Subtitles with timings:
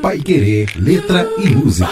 [0.00, 1.90] Pai Querer, letra e música.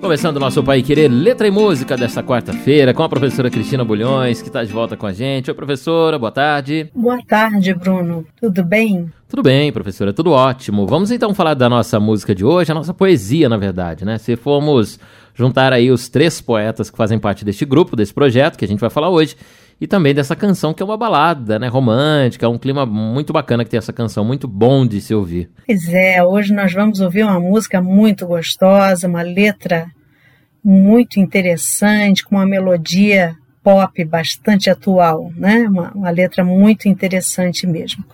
[0.00, 4.40] Começando o nosso Pai Querer Letra e Música desta quarta-feira com a professora Cristina Bulhões,
[4.40, 5.50] que está de volta com a gente.
[5.50, 6.90] Oi, professora, boa tarde.
[6.94, 8.26] Boa tarde, Bruno.
[8.40, 9.12] Tudo bem?
[9.28, 10.86] Tudo bem, professora, tudo ótimo.
[10.86, 14.18] Vamos então falar da nossa música de hoje, a nossa poesia, na verdade, né?
[14.18, 14.98] Se formos
[15.34, 18.80] juntar aí os três poetas que fazem parte deste grupo, desse projeto que a gente
[18.80, 19.36] vai falar hoje,
[19.82, 23.70] e também dessa canção que é uma balada, né, romântica, um clima muito bacana que
[23.70, 25.50] tem essa canção, muito bom de se ouvir.
[25.66, 29.88] Pois é, hoje nós vamos ouvir uma música muito gostosa, uma letra
[30.64, 35.66] muito interessante, com uma melodia pop bastante atual, né?
[35.68, 38.04] Uma, uma, letra muito interessante mesmo.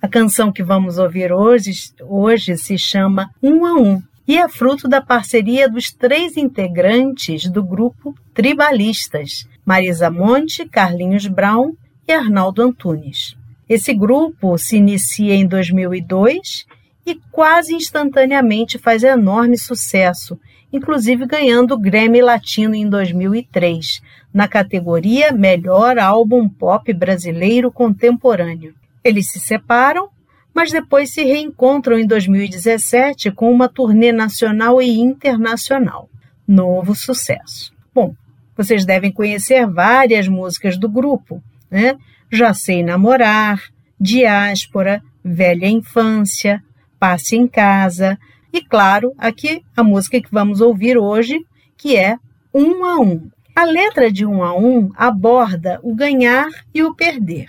[0.00, 4.88] A canção que vamos ouvir hoje, hoje se chama Um a Um e é fruto
[4.88, 11.72] da parceria dos três integrantes do grupo Tribalistas, Marisa Monte, Carlinhos Brown
[12.06, 13.36] e Arnaldo Antunes.
[13.68, 16.66] Esse grupo se inicia em 2002
[17.06, 20.38] e quase instantaneamente faz enorme sucesso,
[20.72, 24.00] inclusive ganhando o Grammy Latino em 2003,
[24.32, 28.74] na categoria Melhor Álbum Pop Brasileiro Contemporâneo.
[29.04, 30.08] Eles se separam
[30.54, 36.08] mas depois se reencontram em 2017 com uma turnê nacional e internacional.
[36.46, 37.72] Novo sucesso.
[37.94, 38.14] Bom,
[38.56, 41.96] vocês devem conhecer várias músicas do grupo, né?
[42.30, 43.60] Já Sei Namorar,
[44.00, 46.62] Diáspora, Velha Infância,
[46.98, 48.18] Passe em Casa
[48.52, 51.38] e, claro, aqui a música que vamos ouvir hoje,
[51.76, 52.16] que é
[52.54, 53.30] Um a Um.
[53.54, 57.48] A letra de Um a Um aborda o ganhar e o perder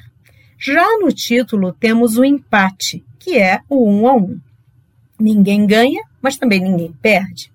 [0.66, 4.40] já no título temos o empate, que é o um a um.
[5.20, 7.52] Ninguém ganha, mas também ninguém perde.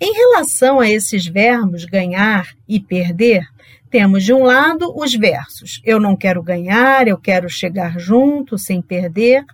[0.00, 3.46] Em relação a esses verbos ganhar e perder,
[3.90, 8.80] temos de um lado os versos eu não quero ganhar, eu quero chegar junto sem
[8.80, 9.44] perder,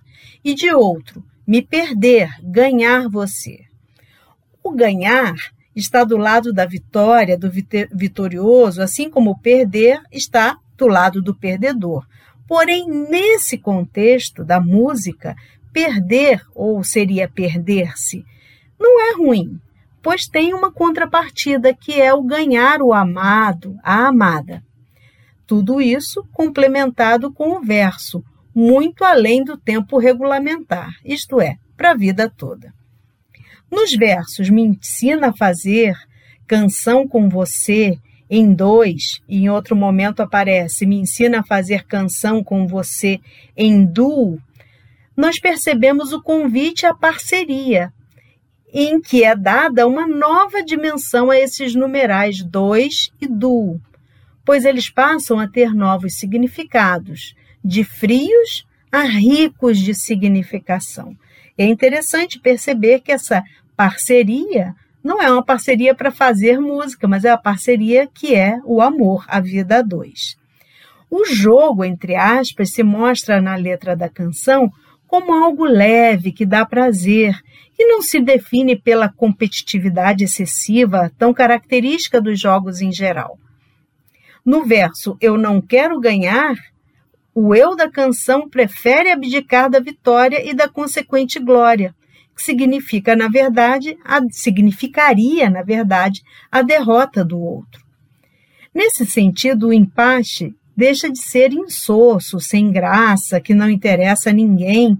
[0.43, 3.59] e de outro, me perder, ganhar você.
[4.63, 5.35] O ganhar
[5.75, 7.49] está do lado da vitória, do
[7.91, 12.05] vitorioso, assim como o perder está do lado do perdedor.
[12.47, 15.35] Porém, nesse contexto da música,
[15.73, 18.25] perder, ou seria perder-se,
[18.79, 19.59] não é ruim,
[20.01, 24.63] pois tem uma contrapartida que é o ganhar o amado, a amada.
[25.45, 28.23] Tudo isso complementado com o verso,
[28.53, 32.73] muito além do tempo regulamentar, isto é, para a vida toda.
[33.71, 35.95] Nos versos Me ensina a fazer,
[36.47, 37.95] Canção com você,
[38.27, 43.19] em dois, e em outro momento aparece Me ensina a fazer canção com você
[43.55, 44.39] em duo,
[45.19, 47.91] nós percebemos o convite à parceria,
[48.73, 53.79] em que é dada uma nova dimensão a esses numerais dois e duo,
[54.45, 61.15] pois eles passam a ter novos significados, de frios a ricos de significação.
[61.57, 63.43] É interessante perceber que essa
[63.75, 68.81] parceria não é uma parceria para fazer música, mas é a parceria que é o
[68.81, 70.37] amor, a vida a dois.
[71.09, 74.71] O jogo, entre aspas, se mostra na letra da canção
[75.07, 77.39] como algo leve, que dá prazer,
[77.79, 83.39] e não se define pela competitividade excessiva tão característica dos jogos em geral.
[84.45, 86.55] No verso Eu não quero ganhar,
[87.33, 91.95] o eu da canção prefere abdicar da vitória e da consequente glória,
[92.35, 97.81] que significa, na verdade, a, significaria, na verdade, a derrota do outro.
[98.75, 104.97] Nesse sentido, o empate deixa de ser insosso, sem graça, que não interessa a ninguém.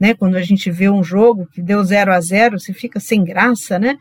[0.00, 0.14] Né?
[0.14, 3.78] Quando a gente vê um jogo que deu 0 a 0, você fica sem graça,
[3.78, 3.98] né?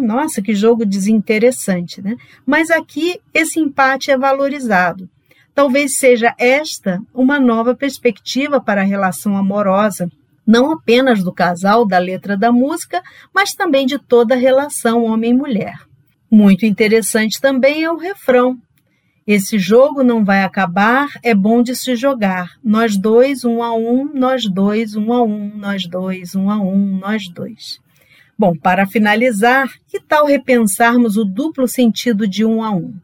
[0.00, 2.14] Nossa, que jogo desinteressante, né?
[2.46, 5.10] Mas aqui esse empate é valorizado.
[5.52, 10.08] Talvez seja esta uma nova perspectiva para a relação amorosa
[10.46, 13.02] não apenas do casal, da letra da música,
[13.34, 15.74] mas também de toda a relação homem-mulher.
[16.30, 18.58] Muito interessante também é o refrão.
[19.26, 22.50] Esse jogo não vai acabar, é bom de se jogar.
[22.62, 26.98] Nós dois, um a um, nós dois, um a um, nós dois, um a um,
[26.98, 27.78] nós dois.
[28.36, 32.94] Bom, para finalizar, que tal repensarmos o duplo sentido de um a um?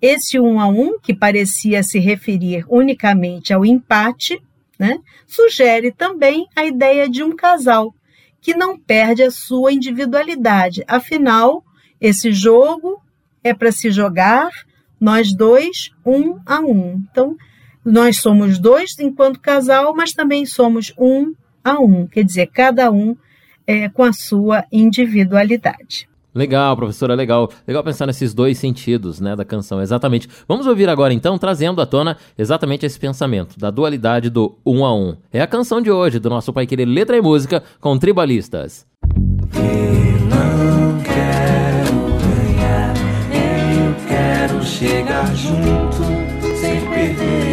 [0.00, 4.40] Esse um a um, que parecia se referir unicamente ao empate,
[4.78, 7.92] né, sugere também a ideia de um casal
[8.40, 10.82] que não perde a sua individualidade.
[10.86, 11.62] Afinal,
[12.00, 13.02] esse jogo
[13.42, 14.48] é para se jogar
[15.00, 17.02] nós dois, um a um.
[17.10, 17.36] Então,
[17.84, 21.32] nós somos dois enquanto casal, mas também somos um
[21.64, 23.16] a um, quer dizer, cada um
[23.66, 26.08] é, com a sua individualidade.
[26.34, 27.50] Legal, professora, legal.
[27.66, 30.28] Legal pensar nesses dois sentidos, né, da canção, exatamente.
[30.46, 34.94] Vamos ouvir agora então, trazendo à tona exatamente esse pensamento da dualidade do um a
[34.94, 35.16] um.
[35.32, 38.86] É a canção de hoje do nosso Pai Querer Letra e Música com Tribalistas.
[39.54, 39.87] Eu
[44.78, 46.04] chegar junto,
[46.60, 47.47] sem perder,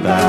[0.00, 0.27] quero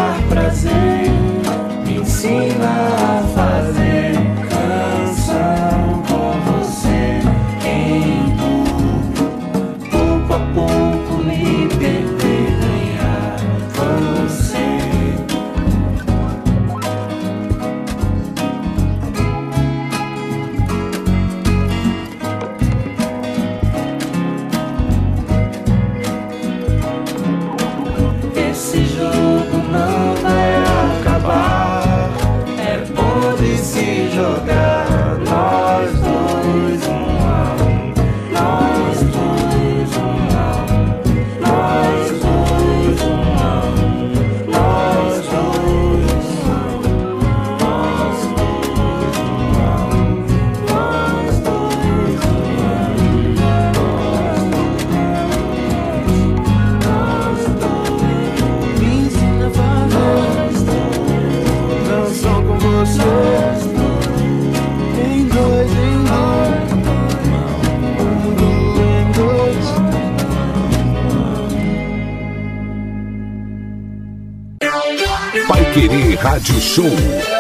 [34.19, 34.49] se
[76.21, 77.39] Rádio Show.